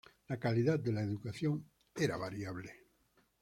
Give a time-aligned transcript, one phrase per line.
[0.29, 1.63] La calidad de la educación
[1.93, 2.73] era variable.